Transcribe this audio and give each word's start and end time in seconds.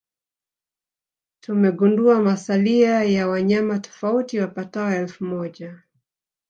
Tumegundua 1.41 2.19
masalia 2.21 3.03
ya 3.03 3.27
wanyama 3.27 3.79
tofauti 3.79 4.39
wapatao 4.39 4.91
elfu 4.93 5.25
moja 5.25 5.81